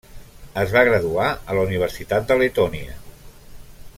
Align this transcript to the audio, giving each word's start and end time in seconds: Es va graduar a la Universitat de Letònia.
Es 0.61 0.71
va 0.75 0.81
graduar 0.87 1.27
a 1.33 1.57
la 1.59 1.67
Universitat 1.67 2.27
de 2.31 2.39
Letònia. 2.41 2.97